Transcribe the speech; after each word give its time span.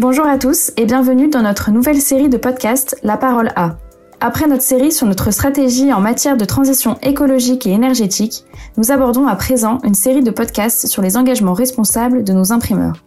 Bonjour 0.00 0.26
à 0.26 0.38
tous 0.38 0.72
et 0.78 0.86
bienvenue 0.86 1.28
dans 1.28 1.42
notre 1.42 1.70
nouvelle 1.70 2.00
série 2.00 2.30
de 2.30 2.38
podcasts 2.38 2.98
La 3.02 3.18
parole 3.18 3.52
A. 3.54 3.76
Après 4.18 4.46
notre 4.46 4.62
série 4.62 4.92
sur 4.92 5.06
notre 5.06 5.30
stratégie 5.30 5.92
en 5.92 6.00
matière 6.00 6.38
de 6.38 6.46
transition 6.46 6.96
écologique 7.02 7.66
et 7.66 7.72
énergétique, 7.72 8.46
nous 8.78 8.92
abordons 8.92 9.26
à 9.26 9.36
présent 9.36 9.78
une 9.84 9.92
série 9.92 10.22
de 10.22 10.30
podcasts 10.30 10.86
sur 10.86 11.02
les 11.02 11.18
engagements 11.18 11.52
responsables 11.52 12.24
de 12.24 12.32
nos 12.32 12.50
imprimeurs. 12.50 13.04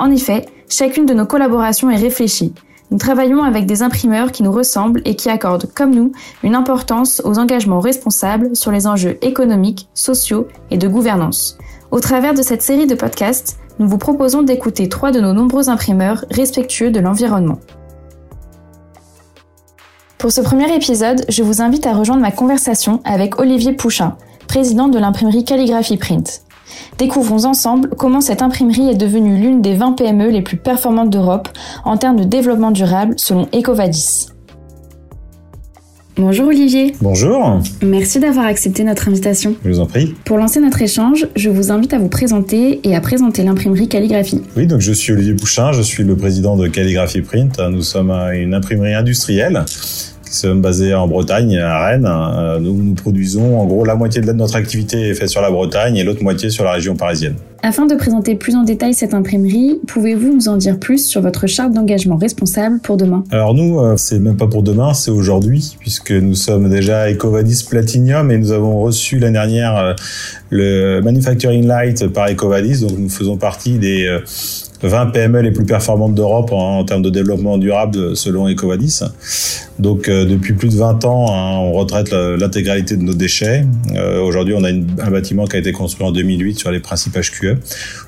En 0.00 0.10
effet, 0.10 0.46
chacune 0.68 1.06
de 1.06 1.14
nos 1.14 1.26
collaborations 1.26 1.92
est 1.92 1.96
réfléchie. 1.96 2.54
Nous 2.90 2.98
travaillons 2.98 3.44
avec 3.44 3.64
des 3.66 3.82
imprimeurs 3.82 4.32
qui 4.32 4.42
nous 4.42 4.50
ressemblent 4.50 5.02
et 5.04 5.14
qui 5.14 5.30
accordent, 5.30 5.72
comme 5.76 5.94
nous, 5.94 6.10
une 6.42 6.56
importance 6.56 7.22
aux 7.24 7.38
engagements 7.38 7.78
responsables 7.78 8.56
sur 8.56 8.72
les 8.72 8.88
enjeux 8.88 9.16
économiques, 9.22 9.88
sociaux 9.94 10.48
et 10.72 10.76
de 10.76 10.88
gouvernance. 10.88 11.56
Au 11.92 12.00
travers 12.00 12.34
de 12.34 12.42
cette 12.42 12.62
série 12.62 12.88
de 12.88 12.96
podcasts, 12.96 13.60
nous 13.78 13.88
vous 13.88 13.98
proposons 13.98 14.42
d'écouter 14.42 14.88
trois 14.88 15.12
de 15.12 15.20
nos 15.20 15.32
nombreux 15.32 15.68
imprimeurs 15.68 16.24
respectueux 16.30 16.90
de 16.90 17.00
l'environnement. 17.00 17.58
Pour 20.18 20.32
ce 20.32 20.40
premier 20.40 20.74
épisode, 20.74 21.24
je 21.28 21.42
vous 21.42 21.60
invite 21.60 21.86
à 21.86 21.92
rejoindre 21.92 22.22
ma 22.22 22.32
conversation 22.32 23.00
avec 23.04 23.38
Olivier 23.38 23.72
Pouchin, 23.72 24.16
président 24.48 24.88
de 24.88 24.98
l'imprimerie 24.98 25.44
Calligraphy 25.44 25.98
Print. 25.98 26.42
Découvrons 26.98 27.44
ensemble 27.44 27.90
comment 27.96 28.20
cette 28.20 28.42
imprimerie 28.42 28.88
est 28.88 28.96
devenue 28.96 29.36
l'une 29.36 29.62
des 29.62 29.74
20 29.74 29.92
PME 29.92 30.30
les 30.30 30.42
plus 30.42 30.56
performantes 30.56 31.10
d'Europe 31.10 31.48
en 31.84 31.96
termes 31.96 32.16
de 32.16 32.24
développement 32.24 32.70
durable 32.70 33.14
selon 33.18 33.46
Ecovadis. 33.54 34.28
Bonjour 36.18 36.48
Olivier. 36.48 36.94
Bonjour. 37.02 37.60
Merci 37.82 38.20
d'avoir 38.20 38.46
accepté 38.46 38.84
notre 38.84 39.06
invitation. 39.06 39.54
Je 39.62 39.68
vous 39.68 39.80
en 39.80 39.86
prie. 39.86 40.14
Pour 40.24 40.38
lancer 40.38 40.60
notre 40.60 40.80
échange, 40.80 41.26
je 41.36 41.50
vous 41.50 41.70
invite 41.70 41.92
à 41.92 41.98
vous 41.98 42.08
présenter 42.08 42.80
et 42.84 42.96
à 42.96 43.02
présenter 43.02 43.42
l'imprimerie 43.42 43.86
Calligraphie. 43.86 44.40
Oui, 44.56 44.66
donc 44.66 44.80
je 44.80 44.92
suis 44.92 45.12
Olivier 45.12 45.34
Bouchin, 45.34 45.72
je 45.72 45.82
suis 45.82 46.04
le 46.04 46.16
président 46.16 46.56
de 46.56 46.68
Calligraphie 46.68 47.20
Print. 47.20 47.60
Nous 47.70 47.82
sommes 47.82 48.10
une 48.10 48.54
imprimerie 48.54 48.94
industrielle 48.94 49.62
qui 50.24 50.32
sommes 50.32 50.62
basés 50.62 50.94
en 50.94 51.06
Bretagne, 51.06 51.58
à 51.58 51.86
Rennes. 51.86 52.08
Euh, 52.08 52.60
nous, 52.60 52.72
nous 52.72 52.94
produisons, 52.94 53.60
en 53.60 53.66
gros, 53.66 53.84
la 53.84 53.94
moitié 53.94 54.22
de 54.22 54.32
notre 54.32 54.56
activité 54.56 55.10
est 55.10 55.14
faite 55.14 55.28
sur 55.28 55.42
la 55.42 55.50
Bretagne 55.50 55.96
et 55.96 56.04
l'autre 56.04 56.22
moitié 56.22 56.48
sur 56.48 56.64
la 56.64 56.72
région 56.72 56.96
parisienne. 56.96 57.36
Afin 57.62 57.86
de 57.86 57.94
présenter 57.94 58.34
plus 58.34 58.54
en 58.54 58.62
détail 58.62 58.94
cette 58.94 59.14
imprimerie, 59.14 59.80
pouvez-vous 59.86 60.34
nous 60.34 60.48
en 60.48 60.56
dire 60.56 60.78
plus 60.78 61.06
sur 61.06 61.20
votre 61.20 61.46
charte 61.46 61.72
d'engagement 61.72 62.16
responsable 62.16 62.80
pour 62.80 62.96
demain? 62.96 63.24
Alors 63.30 63.54
nous, 63.54 63.80
euh, 63.80 63.96
c'est 63.96 64.18
même 64.18 64.36
pas 64.36 64.46
pour 64.46 64.62
demain, 64.62 64.94
c'est 64.94 65.10
aujourd'hui, 65.10 65.76
puisque 65.80 66.12
nous 66.12 66.34
sommes 66.34 66.68
déjà 66.68 67.10
Ecovadis 67.10 67.64
Platinum 67.68 68.30
et 68.30 68.38
nous 68.38 68.52
avons 68.52 68.80
reçu 68.80 69.18
l'année 69.18 69.34
dernière 69.34 69.76
euh, 69.76 69.94
le 70.50 71.00
Manufacturing 71.00 71.66
Light 71.66 72.06
par 72.08 72.30
Ecovadis, 72.30 72.82
donc 72.82 72.98
nous 72.98 73.08
faisons 73.08 73.36
partie 73.36 73.78
des 73.78 74.06
20 74.82 75.06
PME 75.06 75.40
les 75.40 75.50
plus 75.50 75.64
performantes 75.64 76.14
d'Europe 76.14 76.52
en, 76.52 76.84
termes 76.84 77.02
de 77.02 77.10
développement 77.10 77.58
durable 77.58 78.16
selon 78.16 78.48
Ecovadis. 78.48 79.00
Donc 79.78 80.08
euh, 80.08 80.24
depuis 80.24 80.54
plus 80.54 80.68
de 80.68 80.76
20 80.76 81.04
ans, 81.04 81.26
hein, 81.30 81.58
on 81.58 81.72
retraite 81.72 82.12
l'intégralité 82.12 82.96
de 82.96 83.02
nos 83.02 83.14
déchets. 83.14 83.64
Euh, 83.94 84.20
aujourd'hui, 84.20 84.54
on 84.56 84.64
a 84.64 84.70
un 84.70 85.10
bâtiment 85.10 85.46
qui 85.46 85.56
a 85.56 85.58
été 85.58 85.72
construit 85.72 86.06
en 86.06 86.12
2008 86.12 86.58
sur 86.58 86.70
les 86.70 86.80
principes 86.80 87.16
HQE. 87.16 87.45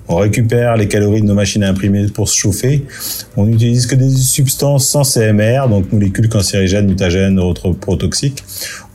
On 0.08 0.16
récupère 0.16 0.76
les 0.76 0.88
calories 0.88 1.20
de 1.20 1.26
nos 1.26 1.34
machines 1.34 1.62
à 1.62 1.68
imprimer 1.68 2.06
pour 2.06 2.28
se 2.28 2.36
chauffer. 2.36 2.84
On 3.36 3.44
n'utilise 3.44 3.86
que 3.86 3.94
des 3.94 4.08
substances 4.10 4.88
sans 4.88 5.02
CMR, 5.02 5.68
donc 5.68 5.92
molécules 5.92 6.28
cancérigènes, 6.28 6.86
mutagènes, 6.86 7.38
autres 7.38 7.72
protoxiques. 7.72 8.42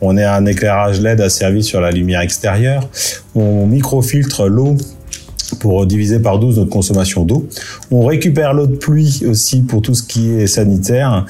On 0.02 0.18
est 0.18 0.24
un 0.26 0.46
éclairage 0.46 1.02
LED 1.02 1.22
asservi 1.22 1.64
sur 1.64 1.82
la 1.82 1.92
lumière 1.92 2.22
extérieure. 2.22 2.90
On 3.36 3.68
microfiltre 3.68 4.48
l'eau 4.48 4.78
pour 5.60 5.86
diviser 5.86 6.20
par 6.20 6.40
12 6.40 6.58
notre 6.58 6.70
consommation 6.70 7.26
d'eau. 7.26 7.48
On 7.92 8.06
récupère 8.06 8.54
l'eau 8.54 8.68
de 8.68 8.76
pluie 8.76 9.24
aussi 9.30 9.62
pour 9.62 9.82
tout 9.82 9.94
ce 9.94 10.04
qui 10.04 10.32
est 10.32 10.48
sanitaire. 10.48 11.26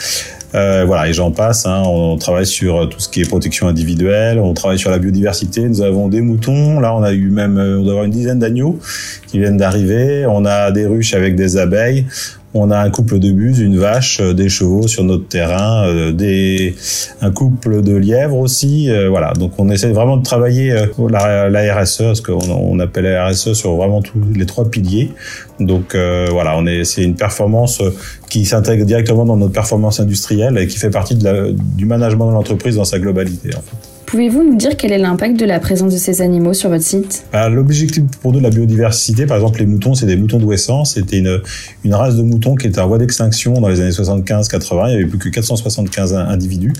Euh, 0.56 0.84
voilà, 0.86 1.08
et 1.10 1.14
j'en 1.14 1.32
passe. 1.32 1.66
Hein. 1.66 1.84
On 1.86 2.18
travaille 2.18 2.46
sur 2.46 2.88
tout 2.90 3.00
ce 3.00 3.10
qui 3.10 3.22
est 3.22 3.28
protection 3.28 3.68
individuelle. 3.68 4.40
On 4.40 4.54
travaille 4.54 4.80
sur 4.80 4.92
la 4.92 5.00
biodiversité. 5.00 5.68
Nous 5.68 5.82
avons 5.82 6.08
des 6.08 6.22
moutons. 6.22 6.80
Là, 6.80 6.96
on 6.96 7.04
a 7.04 7.12
eu 7.14 7.30
même, 7.30 7.58
on 7.58 7.82
doit 7.82 7.92
avoir 7.92 8.06
une 8.06 8.12
dizaine 8.12 8.40
d'agneaux 8.40 8.80
qui 9.28 9.40
viennent 9.40 9.58
d'arriver. 9.58 10.26
On 10.28 10.46
a 10.46 10.72
des 10.72 10.86
ruches 10.86 11.14
avec 11.14 11.36
des 11.36 11.58
abeilles 11.58 12.06
on 12.54 12.70
a 12.72 12.78
un 12.78 12.90
couple 12.90 13.20
de 13.20 13.32
buses, 13.32 13.60
une 13.60 13.78
vache, 13.78 14.20
euh, 14.20 14.34
des 14.34 14.50
chevaux 14.50 14.88
sur 14.88 15.04
notre 15.04 15.28
terrain, 15.28 15.88
euh, 15.88 16.12
des, 16.12 16.76
un 17.22 17.32
couple 17.32 17.82
de 17.82 17.96
lièvres 17.96 18.38
aussi. 18.38 18.90
Euh, 18.90 19.10
voilà, 19.10 19.34
donc 19.34 19.54
on 19.58 19.70
essaie 19.70 19.92
vraiment 19.92 20.18
de 20.18 20.24
travailler 20.24 20.74
la, 21.10 21.82
RSE, 21.82 21.98
parce 21.98 22.22
qu'on 22.22 22.40
on 22.50 22.80
appelle 22.80 23.06
la 23.06 23.28
RSE 23.28 23.54
sur 23.54 23.76
vraiment 23.76 24.02
tous 24.02 24.20
les 24.36 24.46
trois 24.46 24.70
piliers. 24.70 25.12
Donc 25.60 25.96
voilà, 25.96 26.56
on 26.58 26.66
est, 26.66 26.84
c'est 26.84 27.04
une 27.04 27.16
performance 27.16 27.82
qui 28.30 28.46
s'intègre 28.46 28.86
directement 28.86 29.26
dans 29.26 29.38
notre 29.38 29.54
performance 29.54 30.00
industrielle 30.00 30.58
et 30.58 30.68
qui 30.68 30.78
fait 30.78 30.90
partie 30.90 31.16
de 31.16 31.24
la, 31.24 31.52
du 31.52 31.86
management 31.86 32.28
de 32.28 32.34
l'entreprise 32.34 32.76
dans 32.76 32.86
sa 32.86 33.00
globalité. 33.00 33.50
En 33.56 33.62
fait. 33.62 33.93
Pouvez-vous 34.14 34.44
nous 34.44 34.58
dire 34.58 34.78
quel 34.78 34.92
est 34.92 35.00
l'impact 35.00 35.40
de 35.40 35.46
la 35.46 35.60
présence 35.60 35.92
de 35.92 35.98
ces 35.98 36.22
animaux 36.22 36.54
sur 36.54 36.70
votre 36.70 36.84
site? 36.84 37.26
Bah, 37.34 37.50
L'objectif 37.50 38.04
pour 38.22 38.32
nous 38.32 38.38
de 38.38 38.44
la 38.44 38.52
biodiversité, 38.52 39.26
par 39.26 39.38
exemple 39.38 39.58
les 39.58 39.66
moutons, 39.66 39.96
c'est 39.96 40.06
des 40.06 40.16
moutons 40.16 40.38
d'Ouessant. 40.38 40.86
C'était 40.86 41.18
une, 41.18 41.42
une 41.84 41.96
race 41.96 42.16
de 42.16 42.22
moutons 42.22 42.54
qui 42.54 42.68
était 42.68 42.80
en 42.80 42.88
voie 42.88 43.00
d'extinction 43.00 43.54
dans 43.54 43.70
les 43.70 43.82
années 43.82 43.90
75-80. 43.90 44.90
Il 44.90 44.92
y 44.92 44.96
avait 44.98 45.06
plus 45.06 45.18
que 45.18 45.30
475 45.30 46.14
individus. 46.14 46.74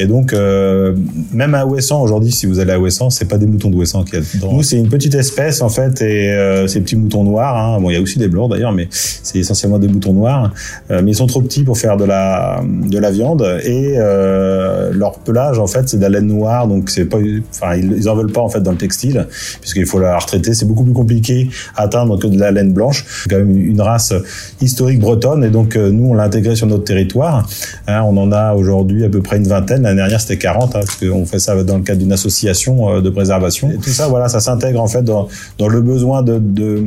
Et 0.00 0.06
donc, 0.06 0.32
euh, 0.32 0.96
même 1.32 1.54
à 1.54 1.66
Ouessant, 1.66 2.02
aujourd'hui, 2.02 2.32
si 2.32 2.46
vous 2.46 2.58
allez 2.58 2.72
à 2.72 2.80
Ouessant, 2.80 3.10
c'est 3.10 3.26
pas 3.26 3.38
des 3.38 3.46
moutons 3.46 3.70
d'Ouessant 3.70 4.02
qui 4.02 4.16
y 4.16 4.18
a 4.18 4.22
Nous, 4.50 4.64
c'est 4.64 4.76
une 4.76 4.88
petite 4.88 5.14
espèce, 5.14 5.62
en 5.62 5.68
fait, 5.68 6.02
et 6.02 6.32
euh, 6.32 6.66
ces 6.66 6.80
petits 6.80 6.96
moutons 6.96 7.22
noirs. 7.22 7.56
Hein. 7.56 7.80
Bon, 7.80 7.90
il 7.90 7.94
y 7.94 7.96
a 7.96 8.00
aussi 8.00 8.18
des 8.18 8.26
blancs 8.26 8.50
d'ailleurs, 8.50 8.72
mais 8.72 8.88
c'est 8.90 9.38
essentiellement 9.38 9.78
des 9.78 9.86
moutons 9.86 10.14
noirs. 10.14 10.52
Euh, 10.90 11.00
mais 11.04 11.12
ils 11.12 11.16
sont 11.16 11.28
trop 11.28 11.42
petits 11.42 11.62
pour 11.62 11.78
faire 11.78 11.96
de 11.96 12.06
la, 12.06 12.60
de 12.64 12.98
la 12.98 13.12
viande. 13.12 13.46
Et 13.64 13.94
leur 14.92 15.20
pelage, 15.20 15.60
en 15.60 15.68
fait, 15.68 15.88
c'est 15.88 15.98
de 15.98 16.02
la 16.02 16.08
laine 16.08 16.26
noire 16.26 16.66
donc 16.72 16.90
c'est 16.90 17.04
pas, 17.04 17.18
enfin 17.50 17.76
ils, 17.76 18.08
en 18.08 18.14
veulent 18.14 18.32
pas 18.32 18.40
en 18.40 18.48
fait 18.48 18.60
dans 18.60 18.72
le 18.72 18.76
textile 18.76 19.26
puisqu'il 19.60 19.86
faut 19.86 19.98
la 19.98 20.18
retraiter. 20.18 20.54
C'est 20.54 20.66
beaucoup 20.66 20.84
plus 20.84 20.92
compliqué 20.92 21.48
à 21.76 21.82
atteindre 21.82 22.18
que 22.18 22.26
de 22.26 22.38
la 22.38 22.50
laine 22.50 22.72
blanche. 22.72 23.04
C'est 23.22 23.30
quand 23.30 23.38
même 23.38 23.56
une 23.56 23.80
race 23.80 24.12
historique 24.60 25.00
bretonne 25.00 25.44
et 25.44 25.50
donc 25.50 25.76
euh, 25.76 25.90
nous 25.90 26.10
on 26.10 26.14
l'a 26.14 26.24
intégré 26.24 26.56
sur 26.56 26.66
notre 26.66 26.84
territoire. 26.84 27.48
Hein, 27.86 28.02
on 28.04 28.16
en 28.16 28.32
a 28.32 28.54
aujourd'hui 28.54 29.04
à 29.04 29.08
peu 29.08 29.22
près 29.22 29.36
une 29.36 29.48
vingtaine. 29.48 29.82
L'année 29.82 29.96
dernière 29.96 30.20
c'était 30.20 30.38
40 30.38 30.64
hein, 30.76 30.80
parce 30.80 30.96
qu'on 30.96 31.26
fait 31.26 31.38
ça 31.38 31.62
dans 31.62 31.76
le 31.76 31.82
cadre 31.82 32.00
d'une 32.00 32.12
association 32.12 32.96
euh, 32.96 33.00
de 33.00 33.10
préservation. 33.10 33.70
Et 33.70 33.76
tout 33.76 33.90
ça 33.90 34.08
voilà, 34.08 34.28
ça 34.28 34.40
s'intègre 34.40 34.80
en 34.80 34.88
fait 34.88 35.02
dans, 35.02 35.28
dans 35.58 35.68
le 35.68 35.80
besoin 35.80 36.22
de, 36.22 36.38
de 36.38 36.82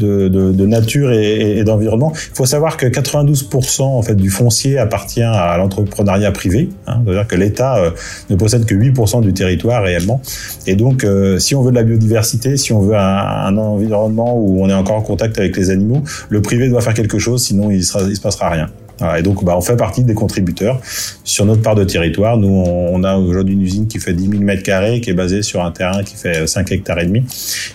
de, 0.00 0.66
nature 0.66 1.12
et, 1.12 1.62
d'environnement. 1.64 2.12
Il 2.14 2.36
faut 2.36 2.46
savoir 2.46 2.76
que 2.76 2.86
92% 2.86 3.82
en 3.82 4.02
fait 4.02 4.14
du 4.14 4.30
foncier 4.30 4.78
appartient 4.78 5.22
à 5.22 5.56
l'entrepreneuriat 5.58 6.32
privé, 6.32 6.68
hein, 6.86 7.02
c'est-à-dire 7.04 7.26
que 7.26 7.36
l'État 7.36 7.76
euh, 7.78 7.90
ne 8.28 8.36
possède 8.36 8.64
que 8.64 8.74
8% 8.74 9.22
du 9.22 9.32
territoire 9.32 9.82
réellement. 9.82 10.20
Et 10.66 10.76
donc, 10.76 11.04
euh, 11.04 11.38
si 11.38 11.54
on 11.54 11.62
veut 11.62 11.70
de 11.70 11.76
la 11.76 11.82
biodiversité, 11.82 12.56
si 12.56 12.72
on 12.72 12.80
veut 12.80 12.96
un, 12.96 13.00
un, 13.00 13.56
environnement 13.56 14.36
où 14.38 14.62
on 14.62 14.68
est 14.68 14.74
encore 14.74 14.96
en 14.96 15.02
contact 15.02 15.38
avec 15.38 15.56
les 15.56 15.70
animaux, 15.70 16.02
le 16.28 16.42
privé 16.42 16.68
doit 16.68 16.80
faire 16.80 16.94
quelque 16.94 17.18
chose, 17.18 17.42
sinon 17.42 17.70
il, 17.70 17.78
il 17.78 17.84
se 17.84 18.20
passera 18.20 18.50
rien. 18.50 18.68
Et 19.18 19.22
donc, 19.22 19.44
bah, 19.44 19.54
on 19.56 19.60
fait 19.60 19.76
partie 19.76 20.04
des 20.04 20.14
contributeurs 20.14 20.80
sur 21.24 21.44
notre 21.44 21.62
part 21.62 21.74
de 21.74 21.84
territoire. 21.84 22.36
Nous, 22.36 22.48
on, 22.48 23.02
a 23.02 23.16
aujourd'hui 23.16 23.54
une 23.54 23.62
usine 23.62 23.86
qui 23.86 23.98
fait 23.98 24.12
10 24.12 24.28
000 24.28 24.42
mètres 24.42 24.62
carrés, 24.62 25.00
qui 25.00 25.10
est 25.10 25.14
basée 25.14 25.42
sur 25.42 25.64
un 25.64 25.70
terrain 25.70 26.02
qui 26.02 26.16
fait 26.16 26.46
5 26.46 26.70
hectares 26.72 27.00
et 27.00 27.06
demi. 27.06 27.24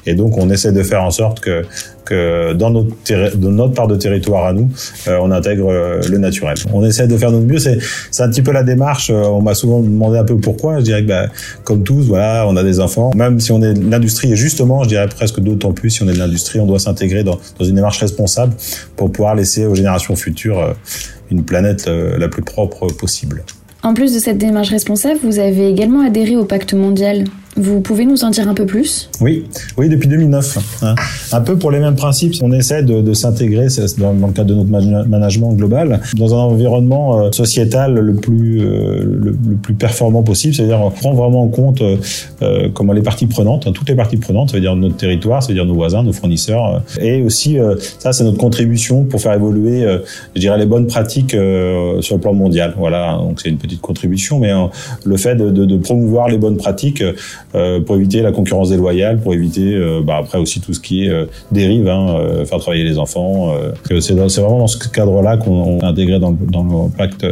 Et 0.06 0.14
donc, 0.14 0.38
on 0.38 0.50
essaie 0.50 0.72
de 0.72 0.84
faire 0.84 1.03
en 1.03 1.12
sorte 1.12 1.40
que 1.40 1.64
que 2.06 2.53
dans 2.53 2.69
notre, 2.69 3.38
notre 3.38 3.74
part 3.74 3.88
de 3.88 3.96
territoire 3.96 4.46
à 4.46 4.53
nous, 4.53 4.69
euh, 5.08 5.18
on 5.22 5.31
intègre 5.31 5.69
euh, 5.69 6.02
le 6.09 6.18
naturel. 6.18 6.56
On 6.72 6.85
essaie 6.85 7.08
de 7.08 7.18
faire 7.18 7.31
notre 7.31 7.46
mieux. 7.46 7.58
C'est, 7.58 7.80
c'est 8.12 8.24
un 8.24 8.30
petit 8.30 8.44
peu 8.44 8.52
la 8.52 8.64
démarche. 8.64 9.09
Euh, 9.09 9.24
on 9.24 9.41
m'a 9.41 9.56
souvent 9.56 9.81
demandé 9.81 10.18
un 10.18 10.24
peu 10.24 10.38
pourquoi. 10.38 10.80
Je 10.80 10.84
dirais 10.84 11.02
que, 11.02 11.08
bah, 11.08 11.28
comme 11.64 11.84
tous, 11.84 12.03
voilà, 12.03 12.46
on 12.47 12.55
a 12.55 12.64
des 12.64 12.79
enfants. 12.79 13.11
Même 13.16 13.40
si 13.40 13.52
on 13.52 13.61
est 13.61 13.73
de 13.73 13.90
l'industrie, 13.90 14.32
et 14.32 14.35
justement, 14.35 14.84
je 14.84 14.90
dirais 14.90 15.08
presque 15.08 15.40
d'autant 15.40 15.73
plus 15.73 15.90
si 15.90 16.03
on 16.03 16.08
est 16.08 16.14
de 16.14 16.20
l'industrie, 16.20 16.59
on 16.59 16.66
doit 16.66 16.79
s'intégrer 16.79 17.23
dans, 17.23 17.40
dans 17.59 17.66
une 17.66 17.76
démarche 17.76 18.00
responsable 18.00 18.53
pour 18.96 19.11
pouvoir 19.11 19.35
laisser 19.35 19.66
aux 19.66 19.76
générations 19.76 20.16
futures 20.16 20.76
une 21.32 21.44
planète 21.44 21.88
la 21.88 22.28
plus 22.28 22.42
propre 22.42 22.88
possible. 22.88 23.44
En 23.84 23.94
plus 23.94 24.14
de 24.14 24.20
cette 24.20 24.40
démarche 24.40 24.70
responsable, 24.70 25.20
vous 25.22 25.38
avez 25.38 25.70
également 25.70 26.02
adhéré 26.02 26.36
au 26.36 26.46
pacte 26.46 26.74
mondial. 26.74 27.26
Vous 27.57 27.79
pouvez 27.79 28.05
nous 28.05 28.25
en 28.25 28.31
dire 28.31 28.49
un 28.49 28.53
peu 28.53 28.66
plus? 28.66 29.09
Oui, 29.22 29.46
oui, 29.78 29.87
depuis 29.87 30.09
2009. 30.09 30.57
Hein. 30.84 30.96
Un 31.31 31.40
peu 31.40 31.57
pour 31.57 31.72
les 31.72 31.79
mêmes 31.79 31.96
principes, 31.96 32.34
on 32.41 32.52
essaie 32.52 32.84
de, 32.84 32.99
de 32.99 33.13
s'intégrer 33.13 33.67
dans, 33.97 34.13
dans, 34.13 34.28
le 34.28 34.34
cadre 34.34 34.49
de 34.49 34.55
notre 34.55 35.07
management 35.07 35.53
global 35.53 36.02
dans 36.17 36.35
un 36.35 36.40
environnement 36.40 37.22
euh, 37.22 37.31
sociétal 37.31 37.93
le 37.93 38.16
plus 38.16 38.59
euh, 38.59 39.03
le, 39.05 39.34
plus 39.55 39.73
performant 39.73 40.22
possible. 40.22 40.53
C'est-à-dire 40.53 40.81
on 40.81 40.91
prend 40.91 41.13
vraiment 41.13 41.43
en 41.43 41.47
compte 41.47 41.81
euh, 41.81 41.96
euh 42.41 42.67
comment 42.73 42.91
les 42.91 43.02
parties 43.02 43.28
prenantes, 43.28 43.67
hein, 43.67 43.72
toutes 43.73 43.87
les 43.87 43.96
parties 43.96 44.17
prenantes, 44.17 44.49
ça 44.49 44.57
veut 44.57 44.61
dire 44.61 44.75
notre 44.75 44.97
territoire, 44.97 45.41
ça 45.41 45.47
veut 45.47 45.53
dire 45.53 45.66
nos 45.66 45.75
voisins, 45.75 46.03
nos 46.03 46.11
fournisseurs, 46.11 46.81
et 46.99 47.22
aussi 47.22 47.57
ça 47.99 48.11
c'est 48.11 48.23
notre 48.25 48.37
contribution 48.37 49.05
pour 49.05 49.22
faire 49.22 49.34
évoluer, 49.34 49.85
je 50.35 50.40
dirais 50.40 50.57
les 50.57 50.66
bonnes 50.66 50.87
pratiques 50.87 51.31
sur 51.31 52.16
le 52.16 52.19
plan 52.19 52.34
mondial. 52.34 52.73
Voilà, 52.78 53.17
donc 53.17 53.40
c'est 53.41 53.49
une 53.49 53.57
petite 53.57 53.81
contribution, 53.81 54.40
mais 54.40 54.52
le 55.05 55.17
fait 55.17 55.35
de, 55.35 55.49
de, 55.52 55.66
de, 55.66 55.78
promouvoir 55.78 56.28
les 56.28 56.37
bonnes 56.37 56.57
pratiques 56.57 57.03
pour 57.85 57.96
éviter 57.96 58.22
la 58.22 58.31
concurrence 58.31 58.69
déloyale, 58.69 59.19
pour 59.19 59.34
éviter 59.34 59.79
bah, 60.03 60.17
après 60.19 60.37
aussi 60.37 60.59
tout 60.59 60.73
ce 60.73 60.79
qui 60.79 61.05
est 61.05 61.11
dérive, 61.52 61.87
hein, 61.87 62.17
faire 62.46 62.59
travailler 62.59 62.84
les 62.84 62.97
enfants. 62.97 63.53
c'est 63.99 64.13
vraiment 64.13 64.59
dans 64.59 64.67
ce 64.67 64.78
cadre-là 64.90 65.37
qu'on 65.37 65.79
a 65.79 65.87
intégré 65.87 66.19
dans, 66.19 66.31
dans 66.31 66.63
le 66.63 66.97
pacte 66.97 67.25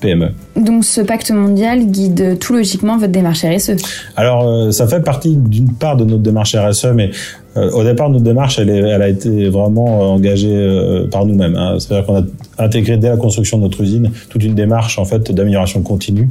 PME. 0.00 0.30
Donc 0.56 0.84
ce 0.84 1.00
pacte 1.00 1.30
mondial 1.30 1.86
guide 1.86 2.38
tout 2.38 2.54
logiquement 2.54 2.98
votre 2.98 3.12
démarche 3.12 3.44
RSE 3.44 3.76
Alors 4.16 4.72
ça 4.72 4.86
fait 4.86 5.00
partie 5.00 5.36
d'une 5.36 5.72
part 5.72 5.96
de 5.96 6.04
notre 6.04 6.22
démarche 6.22 6.54
RSE, 6.56 6.92
mais 6.94 7.10
euh, 7.56 7.70
au 7.72 7.82
départ, 7.82 8.08
notre 8.10 8.24
démarche, 8.24 8.58
elle, 8.60 8.70
elle 8.70 9.02
a 9.02 9.08
été 9.08 9.48
vraiment 9.48 10.02
euh, 10.02 10.06
engagée 10.06 10.54
euh, 10.54 11.08
par 11.08 11.26
nous-mêmes. 11.26 11.56
Hein. 11.56 11.78
C'est-à-dire 11.78 12.06
qu'on 12.06 12.18
a 12.18 12.24
intégré 12.60 12.96
dès 12.96 13.08
la 13.08 13.16
construction 13.16 13.58
de 13.58 13.62
notre 13.62 13.80
usine 13.80 14.10
toute 14.28 14.44
une 14.44 14.54
démarche 14.54 14.98
en 14.98 15.04
fait 15.04 15.32
d'amélioration 15.32 15.82
continue. 15.82 16.28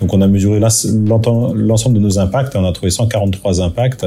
Donc, 0.00 0.12
on 0.14 0.20
a 0.20 0.26
mesuré 0.26 0.60
l'ensemble 0.60 1.96
de 1.96 2.00
nos 2.00 2.18
impacts. 2.18 2.56
On 2.56 2.64
a 2.64 2.72
trouvé 2.72 2.90
143 2.90 3.60
impacts 3.60 4.06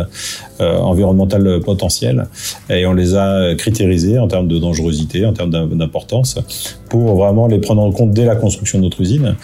euh, 0.62 0.78
environnementaux 0.78 1.60
potentiels 1.64 2.28
et 2.70 2.86
on 2.86 2.94
les 2.94 3.16
a 3.16 3.56
critérisés 3.56 4.20
en 4.20 4.28
termes 4.28 4.48
de 4.48 4.58
dangerosité, 4.58 5.26
en 5.26 5.34
termes 5.34 5.52
d'importance, 5.52 6.38
pour 6.90 7.16
vraiment 7.16 7.48
les 7.48 7.60
prendre 7.60 7.82
en 7.82 7.92
compte 7.92 8.12
dès 8.12 8.26
la 8.26 8.36
construction 8.36 8.80
de 8.80 8.84
notre 8.84 9.02
usine. 9.02 9.36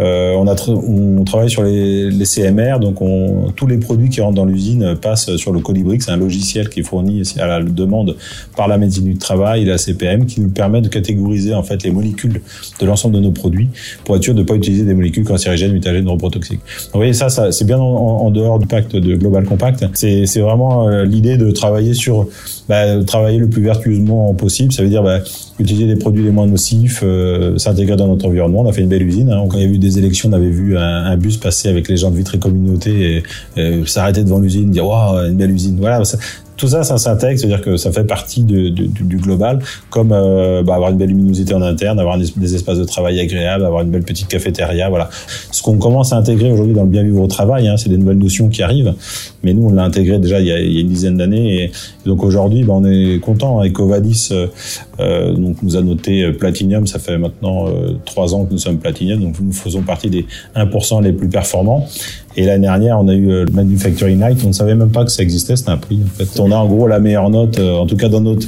Euh, 0.00 0.34
on, 0.34 1.24
travaille 1.24 1.50
sur 1.50 1.62
les, 1.62 2.24
CMR, 2.24 2.78
donc 2.80 3.00
on, 3.00 3.52
tous 3.54 3.66
les 3.66 3.78
produits 3.78 4.08
qui 4.08 4.20
rentrent 4.20 4.34
dans 4.34 4.44
l'usine 4.44 4.96
passent 5.00 5.36
sur 5.36 5.52
le 5.52 5.60
Colibri, 5.60 6.00
c'est 6.00 6.10
un 6.10 6.16
logiciel 6.16 6.68
qui 6.68 6.80
est 6.80 6.82
fourni 6.82 7.22
à 7.38 7.46
la 7.46 7.62
demande 7.62 8.16
par 8.56 8.68
la 8.68 8.78
médecine 8.78 9.04
du 9.04 9.16
travail 9.16 9.62
et 9.62 9.64
la 9.64 9.78
CPM, 9.78 10.26
qui 10.26 10.40
nous 10.40 10.50
permet 10.50 10.80
de 10.80 10.88
catégoriser 10.88 11.54
en 11.54 11.62
fait 11.62 11.75
les 11.84 11.90
molécules 11.90 12.40
de 12.80 12.86
l'ensemble 12.86 13.14
de 13.14 13.20
nos 13.20 13.30
produits 13.30 13.68
pour 14.04 14.16
être 14.16 14.22
sûr 14.22 14.34
de 14.34 14.40
ne 14.40 14.44
pas 14.44 14.54
utiliser 14.54 14.84
des 14.84 14.94
molécules 14.94 15.24
cancérigènes, 15.24 15.72
mutagènes, 15.72 16.08
reprotoxiques. 16.08 16.60
Vous 16.92 16.98
voyez, 16.98 17.12
ça, 17.12 17.28
ça 17.28 17.52
c'est 17.52 17.64
bien 17.64 17.78
en, 17.78 18.30
dehors 18.30 18.58
du 18.58 18.66
pacte 18.66 18.96
de 18.96 19.16
Global 19.16 19.44
Compact. 19.44 19.84
C'est 19.94 20.40
vraiment 20.40 20.88
euh, 20.88 21.04
l'idée 21.04 21.36
de 21.36 21.50
travailler 21.50 21.94
sur 21.94 22.26
bah, 22.68 23.02
travailler 23.04 23.38
le 23.38 23.48
plus 23.48 23.62
vertueusement 23.62 24.34
possible. 24.34 24.72
Ça 24.72 24.82
veut 24.82 24.88
dire 24.88 25.02
bah, 25.02 25.20
utiliser 25.58 25.86
des 25.86 25.96
produits 25.96 26.24
les 26.24 26.30
moins 26.30 26.46
nocifs, 26.46 27.00
euh, 27.02 27.56
s'intégrer 27.58 27.96
dans 27.96 28.08
notre 28.08 28.26
environnement. 28.26 28.62
On 28.62 28.68
a 28.68 28.72
fait 28.72 28.82
une 28.82 28.88
belle 28.88 29.06
usine. 29.06 29.28
Quand 29.48 29.56
il 29.56 29.62
y 29.62 29.64
a 29.64 29.68
eu 29.68 29.78
des 29.78 29.98
élections, 29.98 30.28
on 30.28 30.32
avait 30.32 30.50
vu 30.50 30.76
un, 30.76 30.82
un 30.82 31.16
bus 31.16 31.36
passer 31.36 31.68
avec 31.68 31.88
les 31.88 31.96
gens 31.96 32.10
de 32.10 32.16
Vitré 32.16 32.38
Communauté 32.38 33.22
et, 33.56 33.60
et 33.60 33.86
s'arrêter 33.86 34.24
devant 34.24 34.38
l'usine, 34.38 34.70
dire 34.70 34.86
waouh, 34.86 35.28
une 35.28 35.36
belle 35.36 35.52
usine. 35.52 35.76
Voilà, 35.78 36.02
tout 36.56 36.68
ça, 36.68 36.82
ça 36.82 36.98
s'intègre, 36.98 37.38
c'est-à-dire 37.38 37.60
que 37.60 37.76
ça 37.76 37.92
fait 37.92 38.04
partie 38.04 38.42
de, 38.42 38.68
du 38.68 39.16
global, 39.16 39.58
comme 39.90 40.10
euh, 40.12 40.62
bah, 40.62 40.74
avoir 40.74 40.90
une 40.90 40.96
belle 40.96 41.10
luminosité 41.10 41.54
en 41.54 41.62
interne, 41.62 41.98
avoir 42.00 42.18
des 42.18 42.54
espaces 42.54 42.78
de 42.78 42.84
travail 42.84 43.20
agréables, 43.20 43.64
avoir 43.64 43.82
une 43.82 43.90
belle 43.90 44.04
petite 44.04 44.28
cafétéria, 44.28 44.88
voilà. 44.88 45.10
Ce 45.52 45.62
qu'on 45.62 45.78
commence 45.78 46.12
à 46.12 46.16
intégrer 46.16 46.50
aujourd'hui 46.50 46.74
dans 46.74 46.84
le 46.84 46.88
bien 46.88 47.02
vivre 47.02 47.20
au 47.20 47.26
travail, 47.26 47.68
hein, 47.68 47.76
c'est 47.76 47.88
des 47.88 47.98
nouvelles 47.98 48.18
notions 48.18 48.48
qui 48.48 48.62
arrivent, 48.62 48.94
mais 49.46 49.54
nous 49.54 49.68
on 49.68 49.72
l'a 49.72 49.84
intégré 49.84 50.18
déjà 50.18 50.40
il 50.40 50.46
y, 50.46 50.52
a, 50.52 50.60
une 50.60 50.88
dizaine 50.88 51.16
d'années, 51.16 51.64
et, 51.64 51.72
donc 52.04 52.22
aujourd'hui, 52.22 52.62
bah, 52.62 52.74
on 52.76 52.84
est 52.84 53.18
content. 53.20 53.64
Ecovadis 53.64 54.28
euh, 54.32 54.46
euh, 55.00 55.32
donc 55.32 55.62
nous 55.62 55.76
a 55.76 55.82
noté 55.82 56.30
Platinum, 56.32 56.86
ça 56.86 56.98
fait 56.98 57.18
maintenant 57.18 57.66
trois 58.04 58.34
ans 58.34 58.44
que 58.44 58.52
nous 58.52 58.58
sommes 58.58 58.78
Platinum, 58.78 59.20
donc 59.20 59.36
nous 59.40 59.52
faisons 59.52 59.82
partie 59.82 60.10
des 60.10 60.26
1% 60.54 61.02
les 61.02 61.12
plus 61.12 61.28
performants. 61.28 61.86
Et 62.38 62.44
l'année 62.44 62.66
dernière, 62.66 63.00
on 63.00 63.08
a 63.08 63.14
eu 63.14 63.26
le 63.26 63.46
Manufacturing 63.52 64.18
Night, 64.18 64.38
on 64.44 64.48
ne 64.48 64.52
savait 64.52 64.74
même 64.74 64.90
pas 64.90 65.04
que 65.04 65.10
ça 65.10 65.22
existait, 65.22 65.56
c'était 65.56 65.70
un 65.70 65.78
prix 65.78 66.00
on 66.38 66.52
a 66.52 66.56
en 66.56 66.66
gros 66.66 66.86
la 66.86 66.98
meilleure 66.98 67.30
note, 67.30 67.58
euh, 67.58 67.76
en 67.76 67.86
tout 67.86 67.96
cas 67.96 68.08
dans 68.08 68.20
notre 68.20 68.46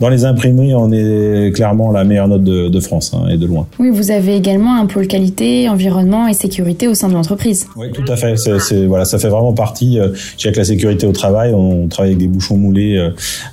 dans 0.00 0.08
les 0.08 0.24
imprimeries, 0.24 0.74
on 0.74 0.90
est 0.92 1.54
clairement 1.54 1.92
la 1.92 2.04
meilleure 2.04 2.28
note 2.28 2.44
de, 2.44 2.68
de 2.68 2.80
France 2.80 3.12
hein, 3.14 3.28
et 3.30 3.36
de 3.36 3.46
loin. 3.46 3.66
Oui, 3.78 3.90
vous 3.90 4.10
avez 4.10 4.36
également 4.36 4.76
un 4.76 4.86
pôle 4.86 5.06
qualité, 5.06 5.68
environnement 5.68 6.26
et 6.26 6.34
sécurité 6.34 6.88
au 6.88 6.94
sein 6.94 7.08
de 7.08 7.14
l'entreprise. 7.14 7.66
Oui, 7.76 7.90
tout 7.92 8.04
à 8.08 8.16
fait. 8.16 8.36
C'est, 8.36 8.86
voilà, 8.86 9.04
ça 9.04 9.18
fait 9.18 9.28
vraiment 9.28 9.52
partie. 9.52 9.98
Euh, 9.98 10.08
avec 10.50 10.56
la 10.56 10.64
sécurité 10.64 11.06
au 11.06 11.12
travail, 11.12 11.52
on 11.54 11.86
travaille 11.88 12.12
avec 12.12 12.18
des 12.18 12.28
bouchons 12.28 12.56
moulés, 12.56 12.96
euh, 12.96 13.10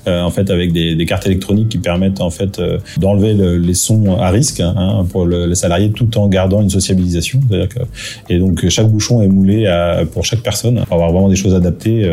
euh, 0.07 0.21
en 0.21 0.31
fait, 0.31 0.49
avec 0.49 0.71
des, 0.71 0.95
des, 0.95 1.05
cartes 1.05 1.25
électroniques 1.25 1.69
qui 1.69 1.77
permettent 1.77 2.21
en 2.21 2.29
fait 2.29 2.59
euh, 2.59 2.79
d'enlever 2.97 3.33
les 3.33 3.73
sons 3.73 4.17
à 4.19 4.29
risque 4.29 4.59
hein, 4.59 5.05
pour 5.11 5.25
le, 5.25 5.45
les 5.45 5.55
salariés, 5.55 5.91
tout 5.91 6.17
en 6.17 6.27
gardant 6.27 6.61
une 6.61 6.69
sociabilisation. 6.69 7.39
Que, 7.49 7.79
et 8.29 8.39
donc 8.39 8.67
chaque 8.69 8.88
bouchon 8.88 9.21
est 9.21 9.27
moulé 9.27 9.67
à, 9.67 10.03
pour 10.11 10.25
chaque 10.25 10.41
personne 10.41 10.83
pour 10.85 10.94
avoir 10.95 11.11
vraiment 11.11 11.29
des 11.29 11.35
choses 11.35 11.53
adaptées 11.53 12.09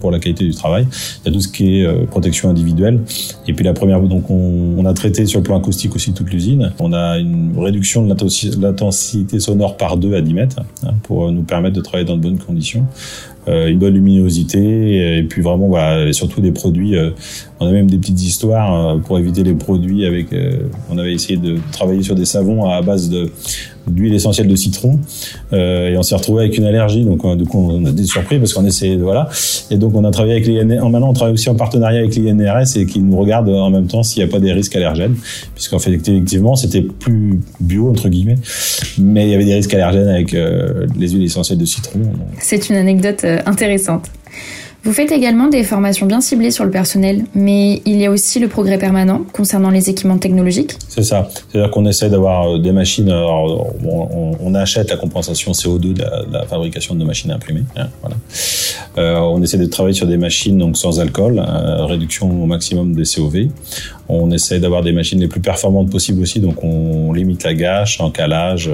pour 0.00 0.10
la 0.10 0.18
qualité 0.18 0.44
du 0.44 0.54
travail. 0.54 0.86
Il 1.24 1.28
y 1.28 1.30
a 1.30 1.32
tout 1.34 1.40
ce 1.40 1.48
qui 1.48 1.80
est 1.80 2.06
protection 2.06 2.50
individuelle 2.50 3.00
et 3.46 3.52
puis 3.52 3.64
la 3.68 3.74
première, 3.74 4.00
donc 4.00 4.30
on, 4.30 4.84
a 4.84 4.94
traité 4.94 5.26
sur 5.26 5.40
le 5.40 5.44
plan 5.44 5.58
acoustique 5.58 5.94
aussi 5.94 6.12
toute 6.12 6.30
l'usine. 6.30 6.72
On 6.78 6.92
a 6.92 7.18
une 7.18 7.54
réduction 7.58 8.04
de 8.04 8.14
l'intensité 8.62 9.38
sonore 9.38 9.76
par 9.76 9.96
deux 9.96 10.14
à 10.14 10.20
10 10.20 10.34
mètres 10.34 10.60
hein, 10.84 10.94
pour 11.02 11.30
nous 11.30 11.42
permettre 11.42 11.76
de 11.76 11.80
travailler 11.80 12.06
dans 12.06 12.16
de 12.16 12.22
bonnes 12.22 12.38
conditions. 12.38 12.86
Euh, 13.48 13.68
une 13.68 13.78
bonne 13.78 13.94
luminosité 13.94 15.18
et 15.18 15.22
puis 15.22 15.42
vraiment 15.42 15.68
voilà 15.68 16.12
surtout 16.12 16.40
des 16.40 16.52
produits 16.52 16.96
euh, 16.96 17.10
on 17.60 17.66
a 17.66 17.70
même 17.70 17.88
des 17.88 17.96
petites 17.96 18.20
histoires 18.20 18.96
euh, 18.96 18.98
pour 18.98 19.18
éviter 19.18 19.42
les 19.42 19.54
produits 19.54 20.04
avec 20.04 20.26
on 20.90 20.98
avait 20.98 21.12
essayé 21.12 21.38
de 21.38 21.56
travailler 21.72 22.02
sur 22.02 22.14
des 22.14 22.24
savons 22.24 22.68
à 22.68 22.82
base 22.82 23.08
de 23.08 23.30
d'huile 23.86 24.12
essentielle 24.12 24.48
de 24.48 24.56
citron 24.56 24.98
et 25.52 25.94
on 25.96 26.02
s'est 26.02 26.14
retrouvé 26.14 26.44
avec 26.44 26.58
une 26.58 26.64
allergie 26.64 27.04
donc 27.04 27.24
du 27.38 27.44
coup 27.44 27.70
on 27.70 27.86
a 27.86 27.90
des 27.90 28.04
surprises 28.04 28.38
parce 28.38 28.52
qu'on 28.52 28.66
essayait 28.66 28.96
voilà. 28.96 29.30
Et 29.70 29.76
donc 29.78 29.94
on 29.94 30.04
a 30.04 30.10
travaillé 30.10 30.34
avec 30.34 30.46
les 30.46 30.62
maintenant 30.62 31.08
on 31.08 31.14
travaille 31.14 31.32
aussi 31.32 31.48
en 31.48 31.54
partenariat 31.54 32.00
avec 32.00 32.14
l'INRS 32.14 32.76
et 32.76 32.84
qui 32.84 33.00
nous 33.00 33.16
regarde 33.16 33.48
en 33.48 33.70
même 33.70 33.86
temps 33.86 34.02
s'il 34.02 34.22
n'y 34.22 34.28
a 34.28 34.30
pas 34.30 34.40
des 34.40 34.52
risques 34.52 34.76
allergènes 34.76 35.16
puisqu'en 35.54 35.78
fait 35.78 35.92
effectivement 35.92 36.54
c'était 36.54 36.82
plus 36.82 37.40
bio 37.60 37.88
entre 37.88 38.10
guillemets 38.10 38.36
mais 38.98 39.26
il 39.26 39.30
y 39.30 39.34
avait 39.34 39.46
des 39.46 39.54
risques 39.54 39.72
allergènes 39.72 40.08
avec 40.08 40.32
les 40.32 41.08
huiles 41.08 41.24
essentielles 41.24 41.58
de 41.58 41.64
citron. 41.64 42.00
C'est 42.40 42.68
une 42.68 42.76
anecdote 42.76 43.24
intéressante. 43.46 44.10
Vous 44.84 44.92
faites 44.92 45.10
également 45.10 45.48
des 45.48 45.64
formations 45.64 46.06
bien 46.06 46.20
ciblées 46.20 46.52
sur 46.52 46.64
le 46.64 46.70
personnel, 46.70 47.24
mais 47.34 47.82
il 47.84 48.00
y 48.00 48.06
a 48.06 48.10
aussi 48.10 48.38
le 48.38 48.48
progrès 48.48 48.78
permanent 48.78 49.22
concernant 49.32 49.70
les 49.70 49.90
équipements 49.90 50.18
technologiques. 50.18 50.76
C'est 50.88 51.02
ça. 51.02 51.28
C'est-à-dire 51.50 51.70
qu'on 51.72 51.84
essaie 51.84 52.08
d'avoir 52.08 52.48
euh, 52.48 52.58
des 52.58 52.72
machines. 52.72 53.12
on, 53.12 54.54
achète 54.54 54.90
la 54.90 54.96
compensation 54.96 55.52
CO2 55.52 55.92
de 55.92 56.02
la, 56.32 56.46
fabrication 56.46 56.94
de 56.94 57.00
nos 57.00 57.06
machines 57.06 57.30
imprimées. 57.30 57.64
Hein, 57.76 57.88
voilà. 58.00 58.16
Euh, 58.96 59.18
on 59.18 59.42
essaie 59.42 59.58
de 59.58 59.66
travailler 59.66 59.94
sur 59.94 60.06
des 60.06 60.16
machines 60.16 60.56
donc 60.56 60.76
sans 60.76 61.00
alcool, 61.00 61.38
euh, 61.38 61.84
réduction 61.84 62.30
au 62.42 62.46
maximum 62.46 62.94
des 62.94 63.04
COV. 63.04 63.48
On 64.08 64.30
essaie 64.30 64.60
d'avoir 64.60 64.82
des 64.82 64.92
machines 64.92 65.20
les 65.20 65.28
plus 65.28 65.40
performantes 65.40 65.90
possibles 65.90 66.22
aussi, 66.22 66.40
donc 66.40 66.62
on 66.64 67.12
limite 67.12 67.44
la 67.44 67.54
gâche 67.54 68.00
en 68.00 68.10
calage. 68.10 68.70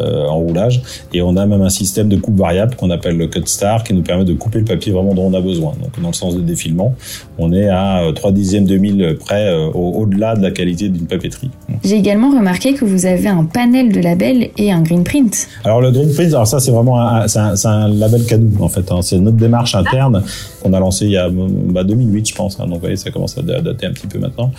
Euh, 0.00 0.26
en 0.26 0.38
roulage. 0.38 0.80
Et 1.12 1.20
on 1.20 1.36
a 1.36 1.44
même 1.46 1.60
un 1.60 1.68
système 1.68 2.08
de 2.08 2.16
coupe 2.16 2.36
variable 2.36 2.74
qu'on 2.76 2.90
appelle 2.90 3.16
le 3.16 3.26
cut 3.26 3.42
star 3.44 3.82
qui 3.82 3.92
nous 3.92 4.02
permet 4.02 4.24
de 4.24 4.32
couper 4.32 4.60
le 4.60 4.64
papier 4.64 4.92
vraiment 4.92 5.14
dont 5.14 5.26
on 5.26 5.34
a 5.34 5.40
besoin. 5.40 5.74
Donc 5.82 6.00
dans 6.00 6.08
le 6.08 6.14
sens 6.14 6.36
de 6.36 6.40
défilement, 6.40 6.94
on 7.38 7.52
est 7.52 7.68
à 7.68 8.04
3 8.14 8.30
euh, 8.30 8.32
dixièmes 8.32 8.64
de 8.64 8.76
mille 8.76 9.16
près 9.18 9.48
euh, 9.48 9.66
au-delà 9.66 10.36
de 10.36 10.42
la 10.42 10.52
qualité 10.52 10.88
d'une 10.88 11.06
papeterie. 11.06 11.50
J'ai 11.84 11.96
également 11.96 12.30
remarqué 12.30 12.72
que 12.72 12.84
vous 12.84 13.04
avez 13.04 13.28
un 13.28 13.44
panel 13.44 13.92
de 13.92 14.00
labels 14.00 14.50
et 14.56 14.72
un 14.72 14.80
green 14.80 15.02
print. 15.02 15.48
Alors 15.64 15.80
le 15.80 15.90
green 15.90 16.14
print, 16.14 16.32
alors 16.32 16.46
ça 16.46 16.60
c'est 16.60 16.70
vraiment 16.70 17.00
un, 17.00 17.26
c'est 17.28 17.66
un, 17.66 17.88
label 17.88 18.24
cadeau 18.24 18.62
en 18.62 18.68
fait. 18.68 18.90
Hein. 18.92 19.02
C'est 19.02 19.18
notre 19.18 19.38
démarche 19.38 19.74
interne 19.74 20.22
qu'on 20.62 20.72
a 20.72 20.80
lancée 20.80 21.06
il 21.06 21.12
y 21.12 21.18
a 21.18 21.28
bah, 21.30 21.84
2008 21.84 22.28
je 22.28 22.34
pense. 22.34 22.58
Hein. 22.60 22.64
Donc 22.64 22.74
vous 22.74 22.80
voyez 22.80 22.96
ça 22.96 23.10
commence 23.10 23.36
à 23.36 23.42
dater 23.42 23.86
un 23.86 23.92
petit 23.92 24.06
peu 24.06 24.18
maintenant, 24.18 24.52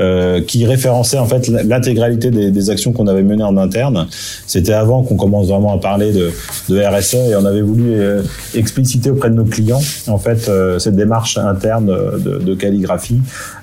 euh, 0.00 0.40
qui 0.40 0.66
référençait 0.66 1.18
en 1.18 1.26
fait 1.26 1.48
l'intégralité 1.48 2.30
des, 2.30 2.70
actions 2.70 2.92
qu'on 2.92 3.06
avait 3.06 3.22
menées 3.22 3.44
en 3.44 3.56
interne. 3.56 4.06
C'était 4.46 4.72
avant 4.72 5.02
qu'on 5.02 5.16
commence 5.16 5.46
vraiment 5.46 5.72
à 5.74 5.78
parler 5.78 6.12
de, 6.12 6.32
RSE 6.68 7.14
et 7.14 7.36
on 7.36 7.44
avait 7.44 7.62
voulu 7.62 7.94
euh, 7.94 8.22
expliciter 8.54 9.10
auprès 9.10 9.30
de 9.30 9.34
nos 9.34 9.44
clients 9.44 9.80
en 10.08 10.18
fait 10.18 10.48
euh, 10.48 10.78
cette 10.78 10.96
démarche 10.96 11.38
interne 11.38 11.86
de 11.86 12.54
calligraphie 12.54 13.20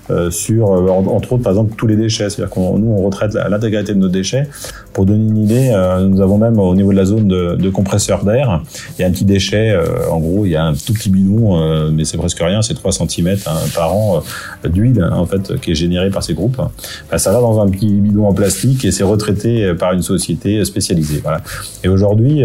euh, 0.09 0.29
sur, 0.29 0.73
euh, 0.73 0.89
entre 0.89 1.33
autres, 1.33 1.43
par 1.43 1.53
exemple, 1.53 1.75
tous 1.77 1.87
les 1.87 1.95
déchets. 1.95 2.29
C'est-à-dire 2.29 2.49
qu'on 2.49 2.77
nous, 2.77 2.91
on 2.91 3.05
retraite 3.05 3.33
l'intégralité 3.33 3.93
de 3.93 3.99
nos 3.99 4.09
déchets. 4.09 4.49
Pour 4.91 5.05
donner 5.05 5.25
une 5.25 5.37
idée, 5.37 5.71
euh, 5.73 6.05
nous 6.07 6.21
avons 6.21 6.37
même 6.37 6.59
au 6.59 6.75
niveau 6.75 6.91
de 6.91 6.97
la 6.97 7.05
zone 7.05 7.27
de, 7.27 7.55
de 7.55 7.69
compresseur 7.69 8.25
d'air, 8.25 8.61
il 8.97 9.01
y 9.01 9.05
a 9.05 9.07
un 9.07 9.11
petit 9.11 9.25
déchet. 9.25 9.77
en 10.11 10.19
gros, 10.19 10.45
il 10.45 10.51
y 10.51 10.55
a 10.55 10.65
un 10.65 10.73
tout 10.73 10.93
petit 10.93 11.09
bidon, 11.09 11.89
mais 11.91 12.05
c'est 12.05 12.17
presque 12.17 12.39
rien, 12.39 12.61
c'est 12.61 12.73
3 12.73 12.91
cm 12.91 13.37
hein, 13.45 13.51
par 13.73 13.95
an 13.95 14.21
d'huile 14.63 15.03
en 15.03 15.25
fait 15.25 15.59
qui 15.61 15.71
est 15.71 15.75
généré 15.75 16.09
par 16.09 16.23
ces 16.23 16.33
groupes. 16.33 16.61
Ben, 17.09 17.17
ça 17.17 17.31
va 17.31 17.39
dans 17.39 17.59
un 17.61 17.69
petit 17.69 17.87
bidon 17.87 18.27
en 18.27 18.33
plastique 18.33 18.85
et 18.85 18.91
c'est 18.91 19.03
retraité 19.03 19.73
par 19.73 19.93
une 19.93 20.01
société 20.01 20.63
spécialisée. 20.65 21.21
Voilà. 21.23 21.41
Et 21.83 21.87
aujourd'hui, 21.87 22.43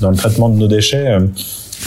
dans 0.00 0.10
le 0.10 0.16
traitement 0.16 0.48
de 0.48 0.58
nos 0.58 0.68
déchets, 0.68 1.18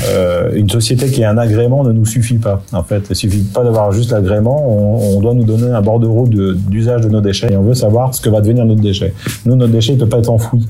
euh, 0.06 0.52
une 0.54 0.70
société 0.70 1.10
qui 1.10 1.24
a 1.24 1.32
un 1.32 1.38
agrément 1.38 1.84
ne 1.84 1.92
nous 1.92 2.06
suffit 2.06 2.38
pas. 2.38 2.62
En 2.72 2.84
fait, 2.84 3.04
il 3.10 3.16
suffit 3.16 3.42
pas 3.42 3.64
d'avoir 3.64 3.92
juste 3.92 4.12
l'agrément. 4.12 4.64
On, 4.68 5.18
on, 5.18 5.22
doit 5.22 5.34
nous 5.34 5.44
donner 5.44 5.72
un 5.72 5.82
bordereau 5.82 6.28
d'usage 6.28 7.02
de, 7.02 7.10
nos 7.10 7.22
déchets 7.22 7.52
et 7.52 7.58
on 7.58 7.64
veut 7.64 7.74
savoir 7.74 8.14
ce 8.14 8.22
que 8.22 8.30
va 8.30 8.42
devenir 8.42 8.66
notre 8.66 8.82
déchet. 8.82 9.14
Nous, 9.46 9.56
notre 9.56 9.74
déchet, 9.74 9.94
il 9.94 10.00
peut 10.00 10.10
pas 10.10 10.20
être 10.20 10.30
enfoui. 10.30 10.68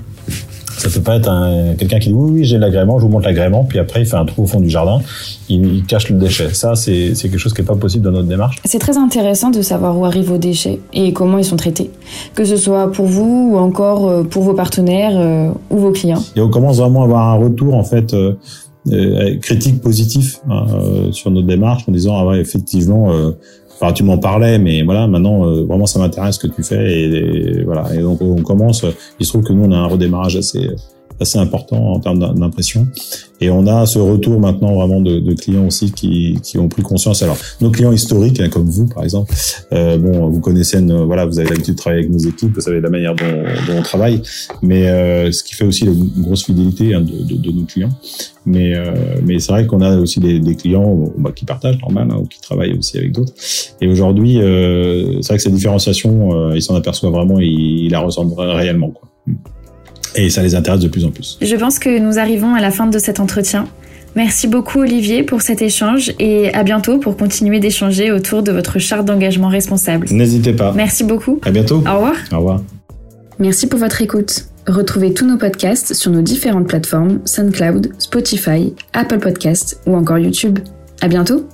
Ça 0.77 0.89
peut 0.89 1.01
pas 1.01 1.15
être 1.15 1.75
quelqu'un 1.77 1.97
qui 1.97 2.09
dit 2.09 2.13
oui, 2.13 2.31
oui, 2.33 2.45
j'ai 2.45 2.59
l'agrément, 2.59 2.99
je 2.99 3.05
vous 3.05 3.09
montre 3.09 3.25
l'agrément, 3.25 3.63
puis 3.63 3.79
après 3.79 4.01
il 4.01 4.05
fait 4.05 4.15
un 4.15 4.25
trou 4.25 4.43
au 4.43 4.45
fond 4.45 4.59
du 4.59 4.69
jardin, 4.69 4.99
il, 5.49 5.83
cache 5.85 6.07
le 6.09 6.17
déchet. 6.17 6.53
Ça, 6.53 6.75
c'est 6.75 7.13
quelque 7.19 7.39
chose 7.39 7.53
qui 7.53 7.61
est 7.61 7.65
pas 7.65 7.75
possible 7.75 8.05
dans 8.05 8.11
notre 8.11 8.27
démarche. 8.27 8.57
C'est 8.63 8.77
très 8.77 8.95
intéressant 8.95 9.49
de 9.49 9.63
savoir 9.63 9.97
où 9.97 10.05
arrivent 10.05 10.29
vos 10.29 10.37
déchets 10.37 10.79
et 10.93 11.13
comment 11.13 11.39
ils 11.39 11.45
sont 11.45 11.55
traités, 11.55 11.89
que 12.35 12.45
ce 12.45 12.57
soit 12.57 12.91
pour 12.91 13.07
vous 13.07 13.53
ou 13.53 13.57
encore 13.57 14.07
euh, 14.07 14.23
pour 14.23 14.43
vos 14.43 14.53
partenaires 14.53 15.15
euh, 15.15 15.49
ou 15.71 15.77
vos 15.79 15.91
clients. 15.91 16.21
Et 16.35 16.41
on 16.41 16.49
commence 16.49 16.77
vraiment 16.77 17.01
à 17.01 17.05
avoir 17.05 17.27
un 17.27 17.35
retour 17.35 17.73
en 17.73 17.83
fait 17.83 18.13
critique 19.41 19.81
positif 19.81 20.39
hein, 20.49 20.65
sur 21.11 21.31
notre 21.31 21.47
démarche 21.47 21.83
en 21.87 21.91
disant 21.91 22.17
ah 22.17 22.25
ouais 22.25 22.39
effectivement 22.39 23.11
Enfin, 23.79 23.93
tu 23.93 24.01
m'en 24.01 24.17
parlais, 24.17 24.57
mais 24.57 24.81
voilà, 24.81 25.05
maintenant, 25.05 25.45
vraiment, 25.65 25.85
ça 25.85 25.99
m'intéresse 25.99 26.37
ce 26.37 26.47
que 26.47 26.51
tu 26.51 26.63
fais. 26.63 26.99
Et, 26.99 27.63
voilà. 27.63 27.93
Et 27.93 27.99
donc, 27.99 28.19
on 28.23 28.41
commence. 28.41 28.83
Il 29.19 29.25
se 29.27 29.31
trouve 29.31 29.43
que 29.43 29.53
nous, 29.53 29.65
on 29.65 29.71
a 29.71 29.77
un 29.77 29.85
redémarrage 29.85 30.35
assez, 30.35 30.67
assez 31.19 31.37
important 31.37 31.93
en 31.93 31.99
termes 31.99 32.19
d'impression. 32.19 32.87
Et 33.39 33.49
on 33.49 33.67
a 33.67 33.85
ce 33.85 33.99
retour 33.99 34.39
maintenant 34.39 34.73
vraiment 34.73 34.99
de, 34.99 35.19
de 35.19 35.33
clients 35.33 35.67
aussi 35.67 35.91
qui, 35.91 36.39
qui, 36.43 36.57
ont 36.57 36.69
pris 36.69 36.81
conscience. 36.81 37.21
Alors, 37.21 37.37
nos 37.61 37.69
clients 37.69 37.91
historiques, 37.91 38.39
hein, 38.39 38.49
comme 38.49 38.67
vous 38.67 38.87
par 38.87 39.03
exemple, 39.03 39.33
euh, 39.73 39.97
bon, 39.97 40.27
vous 40.27 40.39
connaissez, 40.39 40.79
voilà, 40.81 41.25
vous 41.25 41.39
avez 41.39 41.49
l'habitude 41.49 41.75
de 41.75 41.79
travailler 41.79 42.03
avec 42.03 42.13
nos 42.13 42.29
équipes, 42.29 42.53
vous 42.55 42.61
savez 42.61 42.81
la 42.81 42.89
manière 42.89 43.15
dont, 43.15 43.43
dont 43.67 43.79
on 43.79 43.83
travaille, 43.83 44.21
mais 44.63 44.89
euh, 44.89 45.31
ce 45.31 45.43
qui 45.43 45.53
fait 45.53 45.65
aussi 45.65 45.85
une 45.85 46.23
grosse 46.23 46.45
fidélité 46.45 46.95
hein, 46.95 47.01
de, 47.01 47.23
de, 47.23 47.35
de, 47.35 47.51
nos 47.51 47.65
clients. 47.65 47.91
Mais, 48.45 48.75
euh, 48.75 48.93
mais 49.23 49.39
c'est 49.39 49.51
vrai 49.51 49.67
qu'on 49.67 49.81
a 49.81 49.97
aussi 49.97 50.19
des, 50.19 50.39
des 50.39 50.55
clients 50.55 51.11
bah, 51.17 51.31
qui 51.35 51.45
partagent 51.45 51.79
normal 51.79 52.07
hein, 52.11 52.17
ou 52.21 52.25
qui 52.25 52.39
travaillent 52.39 52.77
aussi 52.77 52.97
avec 52.97 53.11
d'autres. 53.11 53.33
Et 53.81 53.87
aujourd'hui, 53.87 54.41
euh, 54.41 55.21
c'est 55.21 55.27
vrai 55.27 55.37
que 55.37 55.43
cette 55.43 55.53
différenciation, 55.53 56.33
euh, 56.33 56.55
ils 56.55 56.61
s'en 56.61 56.75
aperçoivent 56.75 57.13
vraiment, 57.13 57.39
ils, 57.39 57.85
ils 57.85 57.91
la 57.91 57.99
ressentent 57.99 58.33
réellement. 58.37 58.89
Quoi 58.89 59.09
et 60.17 60.29
ça 60.29 60.41
les 60.41 60.55
intéresse 60.55 60.81
de 60.81 60.87
plus 60.87 61.05
en 61.05 61.11
plus. 61.11 61.37
Je 61.41 61.55
pense 61.55 61.79
que 61.79 61.99
nous 61.99 62.19
arrivons 62.19 62.55
à 62.55 62.59
la 62.59 62.71
fin 62.71 62.87
de 62.87 62.99
cet 62.99 63.19
entretien. 63.19 63.67
Merci 64.15 64.47
beaucoup 64.47 64.79
Olivier 64.79 65.21
pour 65.21 65.41
cet 65.41 65.61
échange 65.61 66.11
et 66.17 66.51
à 66.53 66.63
bientôt 66.63 66.97
pour 66.97 67.17
continuer 67.17 67.59
d'échanger 67.59 68.11
autour 68.11 68.41
de 68.41 68.51
votre 68.51 68.79
charte 68.79 69.05
d'engagement 69.05 69.47
responsable. 69.47 70.07
N'hésitez 70.09 70.53
pas. 70.53 70.73
Merci 70.73 71.03
beaucoup. 71.03 71.39
À 71.43 71.51
bientôt. 71.51 71.83
Au 71.87 71.95
revoir. 71.95 72.15
Au 72.31 72.37
revoir. 72.37 72.61
Merci 73.39 73.67
pour 73.67 73.79
votre 73.79 74.01
écoute. 74.01 74.45
Retrouvez 74.65 75.13
tous 75.13 75.27
nos 75.27 75.37
podcasts 75.37 75.93
sur 75.93 76.11
nos 76.11 76.21
différentes 76.21 76.67
plateformes 76.67 77.19
SoundCloud, 77.25 77.93
Spotify, 77.99 78.73
Apple 78.93 79.19
Podcasts 79.19 79.79
ou 79.85 79.95
encore 79.95 80.17
YouTube. 80.17 80.59
À 80.99 81.07
bientôt. 81.07 81.47